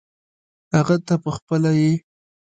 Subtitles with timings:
[0.75, 1.91] هغه ته پخپله یې.